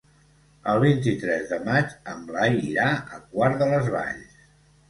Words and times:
El 0.71 0.79
vint-i-tres 0.83 1.43
de 1.51 1.59
maig 1.67 1.93
en 2.13 2.25
Blai 2.31 2.57
irà 2.71 2.89
a 3.17 3.23
Quart 3.29 3.63
de 3.63 3.69
les 3.75 3.93
Valls. 3.99 4.43